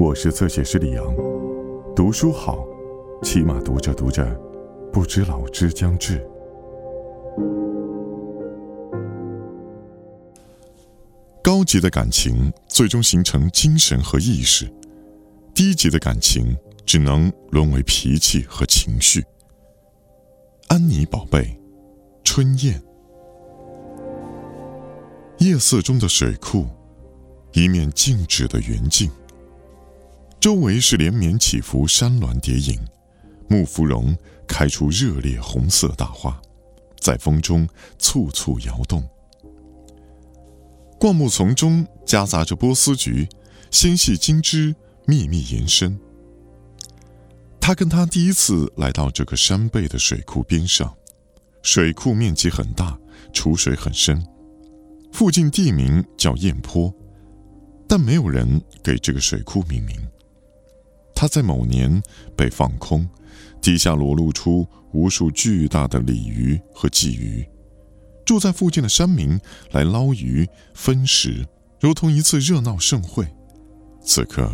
[0.00, 1.04] 我是侧写师李阳，
[1.96, 2.64] 读书好，
[3.20, 4.24] 起码读着读着，
[4.92, 6.24] 不知老之将至。
[11.42, 14.72] 高级的感情最终形成精神和意识，
[15.52, 19.24] 低级的感情只能沦为脾气和情绪。
[20.68, 21.60] 安妮宝贝，
[22.22, 22.80] 春燕，
[25.38, 26.66] 夜色中的水库，
[27.52, 29.10] 一面静止的圆镜。
[30.48, 32.80] 周围是连绵起伏山峦叠影，
[33.50, 34.16] 木芙蓉
[34.46, 36.40] 开出热烈红色大花，
[36.98, 39.06] 在风中簇簇摇动。
[40.98, 43.28] 灌木丛中夹杂着波斯菊，
[43.70, 46.00] 纤细金枝密密延伸。
[47.60, 50.96] 他跟他第一次来到这个山背的水库边上，
[51.60, 52.98] 水库面积很大，
[53.34, 54.26] 储水很深，
[55.12, 56.90] 附近地名叫雁坡，
[57.86, 60.07] 但没有人给这个水库命名。
[61.20, 62.00] 它在某年
[62.36, 63.04] 被放空，
[63.60, 67.44] 底下裸露出无数巨大的鲤鱼和鲫鱼。
[68.24, 69.36] 住在附近的山民
[69.72, 71.44] 来捞鱼分食，
[71.80, 73.26] 如同一次热闹盛会。
[74.00, 74.48] 此刻，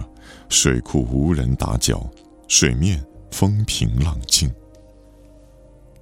[0.48, 2.10] 水库无人打搅，
[2.48, 4.50] 水面风平浪静。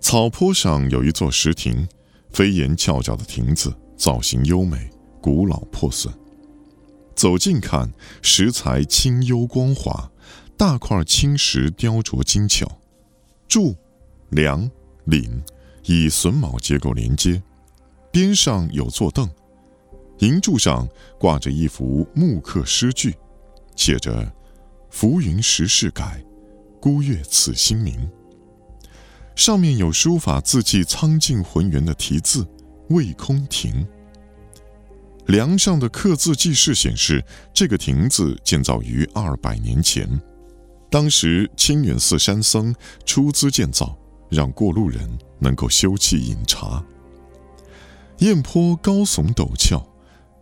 [0.01, 1.89] 草坡上有一座石亭，
[2.31, 4.89] 飞檐翘角的亭子，造型优美，
[5.21, 6.15] 古老破损。
[7.17, 7.91] 走近看，
[8.23, 10.09] 石材清幽光滑。
[10.63, 12.65] 大块青石雕琢精巧，
[13.49, 13.75] 柱、
[14.29, 14.71] 梁、
[15.09, 15.29] 檩
[15.87, 17.43] 以榫卯结构连接，
[18.13, 19.29] 边上有座凳，
[20.19, 23.17] 银柱上挂着一幅木刻诗句，
[23.75, 24.33] 写着
[24.89, 26.25] “浮云时事改，
[26.81, 28.09] 孤月此心明”。
[29.35, 32.47] 上面有书法字迹苍劲浑圆的题字
[32.91, 33.85] “魏空亭”。
[35.27, 37.21] 梁上的刻字记事显示，
[37.53, 40.09] 这个亭子建造于二百年前。
[40.93, 42.75] 当时清远寺山僧
[43.07, 43.97] 出资建造，
[44.29, 45.01] 让过路人
[45.39, 46.85] 能够休憩饮茶。
[48.19, 49.83] 雁坡高耸陡峭，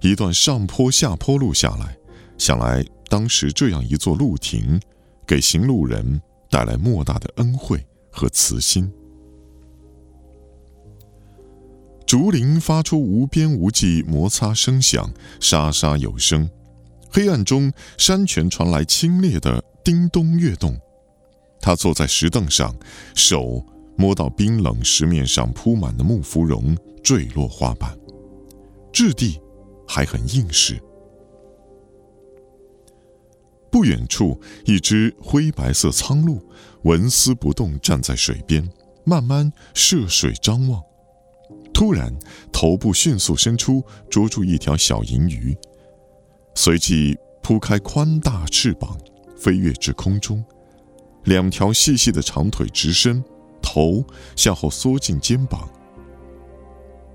[0.00, 1.96] 一段上坡下坡路下来，
[2.36, 4.80] 想来当时这样一座路亭，
[5.24, 8.92] 给行路人带来莫大的恩惠和慈心。
[12.04, 16.50] 竹林发出无边无际摩擦声响，沙沙有声。
[17.12, 19.62] 黑暗中，山泉传来清冽的。
[19.82, 20.78] 叮咚跃动，
[21.58, 22.76] 他坐在石凳上，
[23.14, 23.64] 手
[23.96, 27.98] 摸到冰冷石面上铺满的木芙蓉坠落花瓣，
[28.92, 29.40] 质地
[29.88, 30.78] 还很硬实。
[33.70, 36.38] 不远处，一只灰白色苍鹭
[36.82, 38.68] 纹丝不动站在水边，
[39.02, 40.80] 慢慢涉水张望。
[41.72, 42.14] 突然，
[42.52, 45.56] 头部迅速伸出，捉住一条小银鱼，
[46.62, 48.94] 随即铺开宽大翅膀。
[49.34, 50.44] 飞跃至空中，
[51.24, 53.24] 两条细细的长腿直伸，
[53.62, 54.04] 头
[54.36, 55.66] 向后缩进肩膀。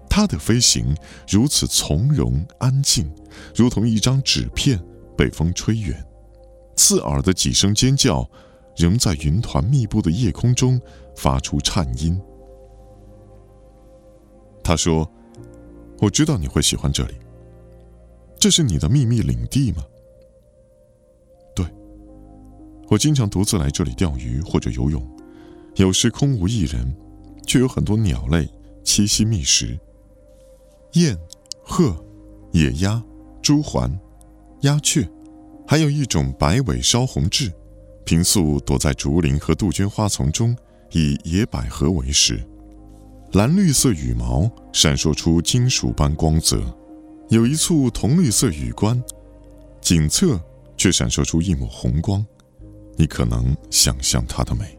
[0.09, 0.97] 它的飞行
[1.29, 3.07] 如此从容安静，
[3.53, 4.83] 如同一张纸片
[5.15, 6.03] 被风吹远。
[6.75, 8.27] 刺耳的几声尖叫，
[8.75, 10.81] 仍在云团密布的夜空中
[11.15, 12.19] 发出颤音。
[14.63, 15.07] 他说
[16.01, 17.13] ：“我知道你会喜欢这里。
[18.39, 19.83] 这是你的秘密领地吗？”
[21.55, 21.65] 对
[22.89, 25.03] 我经常独自来这里钓鱼或者游泳，
[25.75, 26.95] 有时空无一人，
[27.47, 28.47] 却有很多鸟类
[28.83, 29.77] 栖息觅食。
[30.93, 31.17] 雁、
[31.63, 31.95] 鹤、
[32.51, 33.03] 野鸭、
[33.41, 33.91] 朱鹮、
[34.61, 35.07] 鸦雀，
[35.67, 37.51] 还有一种白尾烧红雉，
[38.05, 40.55] 平素躲在竹林和杜鹃花丛中，
[40.91, 42.41] 以野百合为食。
[43.33, 46.63] 蓝绿色羽毛闪烁出金属般光泽，
[47.29, 49.03] 有一簇铜绿色羽冠，
[49.81, 50.39] 颈侧
[50.77, 52.23] 却闪烁出一抹红光。
[52.95, 54.77] 你可能想象它的美。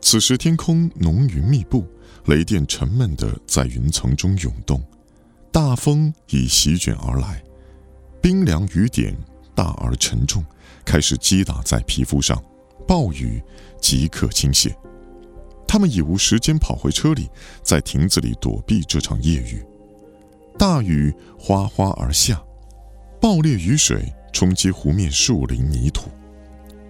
[0.00, 1.84] 此时天空浓云密布，
[2.26, 4.80] 雷电沉闷的在云层中涌动，
[5.50, 7.42] 大风已席卷而来，
[8.20, 9.16] 冰凉雨点
[9.52, 10.44] 大而沉重，
[10.84, 12.40] 开始击打在皮肤上，
[12.86, 13.42] 暴雨
[13.80, 14.72] 即刻倾泻。
[15.66, 17.28] 他们已无时间跑回车里，
[17.62, 19.64] 在亭子里躲避这场夜雨。
[20.58, 22.42] 大雨哗哗而下，
[23.20, 24.12] 爆裂雨水。
[24.32, 26.08] 冲击湖面、树林、泥土，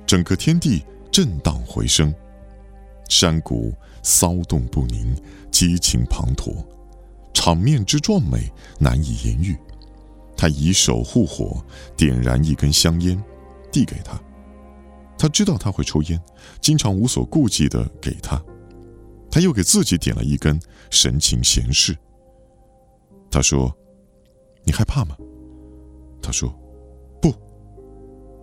[0.06, 2.14] 整个天地震荡回声，
[3.08, 5.12] 山谷骚动不宁，
[5.50, 6.64] 激情滂沱，
[7.34, 8.48] 场面之壮美
[8.78, 9.58] 难以言喻。
[10.36, 11.62] 他以手护火，
[11.96, 13.20] 点燃一根香烟，
[13.72, 14.18] 递给他。
[15.18, 16.18] 他知道他会抽烟，
[16.60, 18.40] 经常无所顾忌地给他。
[19.32, 20.60] 他又给自己点了一根，
[20.90, 21.98] 神情闲适。
[23.32, 23.74] 他说
[24.62, 25.16] ：“你害怕吗？”
[26.22, 26.54] 他说。
[27.20, 27.34] 不。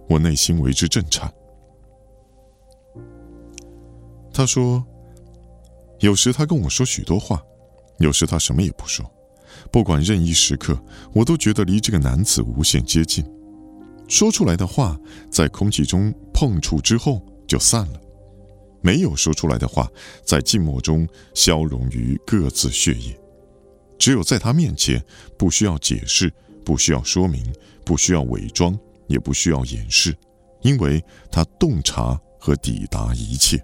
[0.10, 1.32] 我内心为之震颤。
[4.34, 4.84] 他说
[6.00, 7.44] ：“有时他跟我说许多话，
[8.00, 9.06] 有时他什么也不说。
[9.72, 10.82] 不管任意时刻，
[11.14, 13.24] 我都觉得离这个男子无限接近。
[14.08, 15.00] 说出来的话，
[15.30, 18.00] 在空气中碰触之后就散了；
[18.82, 19.92] 没有说出来的话，
[20.24, 23.19] 在静默中消融于各自血液。
[24.00, 25.04] 只有在他面前，
[25.38, 27.44] 不需要解释，不需要说明，
[27.86, 28.76] 不需要伪装，
[29.08, 30.16] 也不需要掩饰，
[30.62, 33.62] 因为他洞察和抵达一切。”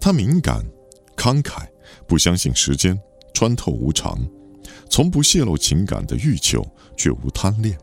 [0.00, 0.64] 他敏感、
[1.16, 1.66] 慷慨，
[2.06, 2.98] 不相信时间，
[3.32, 4.18] 穿透无常，
[4.88, 6.64] 从不泄露情感的欲求，
[6.96, 7.76] 却无贪恋。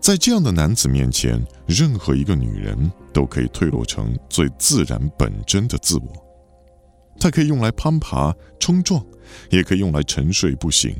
[0.00, 6.29] 在这样的男子面前，任何一个女人都可以退落成最自然本真的自我。
[7.20, 9.04] 他可以用来攀爬、冲撞，
[9.50, 10.96] 也可以用来沉睡不醒。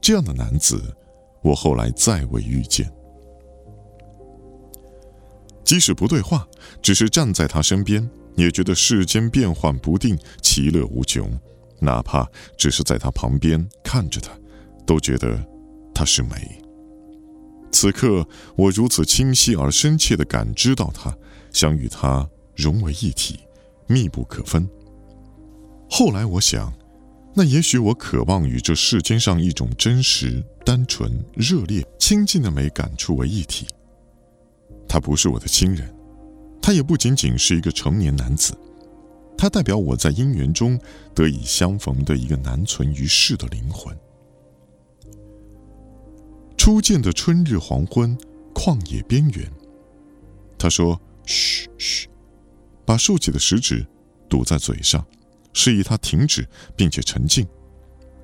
[0.00, 0.82] 这样的男子，
[1.42, 2.92] 我后来再未遇见。
[5.64, 6.46] 即使不对话，
[6.82, 8.06] 只是站在他身边。
[8.36, 11.26] 也觉得世间变幻不定，其乐无穷。
[11.80, 12.28] 哪怕
[12.58, 14.30] 只是在他旁边看着他，
[14.86, 15.42] 都觉得
[15.94, 16.62] 他是美。
[17.72, 21.16] 此刻，我如此清晰而深切地感知到他，
[21.50, 23.40] 想与他融为一体，
[23.86, 24.68] 密不可分。
[25.88, 26.72] 后来我想，
[27.34, 33.66] 那也许我渴望与这世间上一种真实、单纯、热烈、亲近的美感触为一体。
[34.88, 35.94] 他不是我的亲人。
[36.60, 38.52] 他也不仅仅是一个成年男子，
[39.38, 40.76] 他代表我在姻缘中
[41.14, 43.96] 得以相逢的一个难存于世的灵魂。
[46.56, 48.18] 初见的春日黄昏，
[48.52, 49.48] 旷野边缘。
[50.58, 52.08] 他说：“嘘嘘，
[52.84, 53.86] 把竖起的食指
[54.28, 55.06] 堵在嘴上，
[55.56, 57.48] 示意他停止，并且沉静，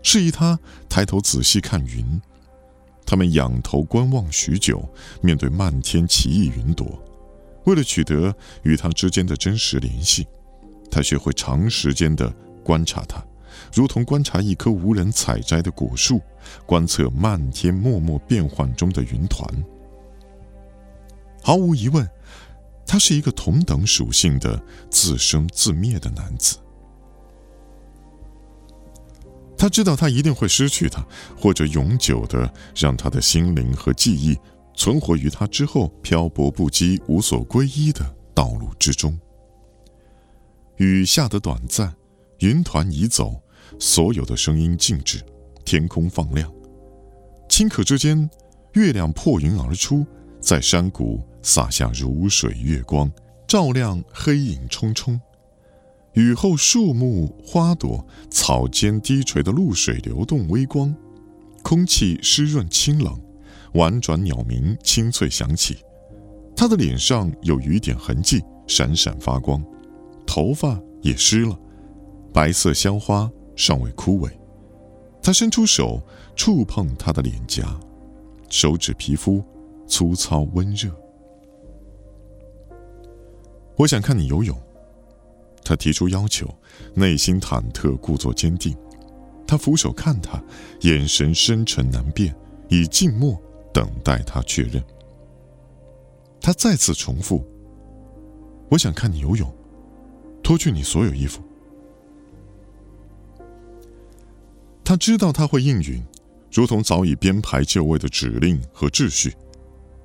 [0.02, 2.20] 示意他抬头仔细看云。
[3.06, 4.86] 他们仰头观望许久，
[5.22, 7.02] 面对漫天奇异云朵。”
[7.64, 8.34] 为了取得
[8.64, 10.26] 与他之间的真实联系，
[10.90, 12.30] 他学会长时间的
[12.62, 13.24] 观察他，
[13.72, 16.20] 如同观察一棵无人采摘的果树，
[16.66, 19.48] 观测漫天默默变幻中的云团。
[21.42, 22.06] 毫无疑问，
[22.86, 26.58] 他是一个同等属性的自生自灭的男子。
[29.62, 31.06] 他知道他一定会失去他，
[31.38, 34.36] 或者永久的让他的心灵和记忆。
[34.74, 38.04] 存活于他之后漂泊不羁、无所归依的
[38.34, 39.16] 道路之中。
[40.78, 41.94] 雨下得短暂，
[42.40, 43.40] 云团已走，
[43.78, 45.24] 所有的声音静止，
[45.64, 46.52] 天空放亮。
[47.48, 48.28] 顷刻之间，
[48.72, 50.04] 月亮破云而出，
[50.40, 53.08] 在山谷洒下如水月光，
[53.46, 55.20] 照亮黑影冲冲。
[56.14, 60.94] 雨后，树木、花朵、草间低垂的露水流动微光，
[61.62, 63.18] 空气湿润清冷。
[63.74, 65.78] 婉转鸟鸣，清脆响起。
[66.54, 69.64] 他的脸上有雨点痕迹，闪闪发光，
[70.26, 71.58] 头发也湿了。
[72.30, 74.30] 白色香花尚未枯萎。
[75.22, 76.02] 他伸出手
[76.36, 77.80] 触碰她的脸颊，
[78.50, 79.42] 手指皮肤
[79.86, 80.90] 粗糙温热。
[83.76, 84.54] 我想看你游泳。
[85.64, 86.48] 他提出要求，
[86.94, 88.76] 内心忐忑，故作坚定。
[89.46, 90.42] 他俯首看他，
[90.80, 92.34] 眼神深沉难辨，
[92.68, 93.40] 以静默。
[93.74, 94.84] 等待他确认。
[96.42, 97.42] 他再次重复
[98.68, 99.50] ：“我想看你游泳，
[100.42, 101.40] 脱去你所有衣服。”
[104.84, 106.04] 他知道他会应允，
[106.52, 109.34] 如同早已编排就位的指令和秩序。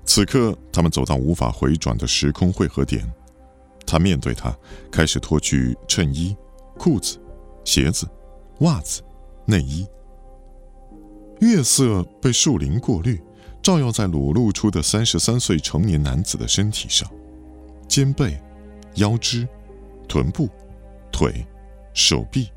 [0.05, 3.05] 此刻，他们走到无法回转的时空汇合点。
[3.87, 4.55] 他面对他，
[4.91, 6.37] 开始脱去衬衣、
[6.77, 7.17] 裤子、
[7.63, 8.07] 鞋子、
[8.59, 9.01] 袜子、
[9.45, 9.87] 内衣。
[11.39, 13.19] 月色被树林过滤。
[13.63, 17.09] 照耀在裸露出的三十三岁成年男子的身体上，
[17.85, 18.41] 肩背、
[18.95, 19.45] 腰肢、
[20.07, 20.47] 臀部、
[21.11, 21.45] 腿、
[21.93, 22.47] 手臂，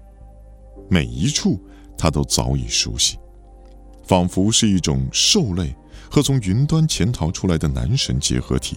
[0.88, 1.58] 每一处
[1.98, 3.18] 他都早已熟悉，
[4.04, 5.74] 仿佛是一种兽类
[6.08, 8.76] 和从云端潜逃出来的男神结合体，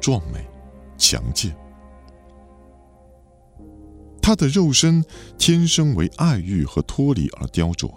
[0.00, 0.46] 壮美、
[0.96, 1.56] 强健。
[4.20, 5.04] 他的肉身
[5.36, 7.92] 天生为爱欲和脱离而雕琢。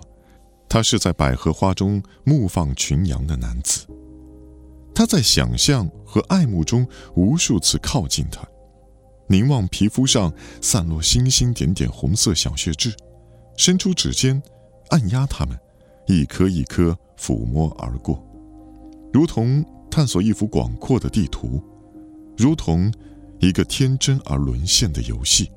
[0.67, 3.85] 他是在百合花中牧放群羊的男子，
[4.93, 6.85] 他在想象和爱慕中
[7.15, 8.45] 无数次靠近他，
[9.29, 12.93] 凝望皮肤上散落星星点点红色小血痣，
[13.55, 14.41] 伸出指尖
[14.89, 15.57] 按压它们，
[16.07, 18.21] 一颗一颗抚摸而过，
[19.13, 21.63] 如同探索一幅广阔的地图，
[22.37, 22.91] 如同
[23.39, 25.51] 一个天真而沦陷的游戏。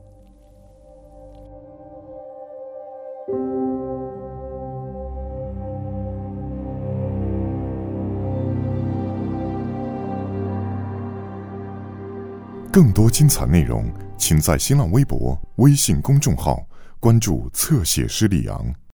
[12.71, 16.65] 更多精彩内容，请在新浪微博、微信公众号
[17.01, 18.73] 关注侧写师李阳。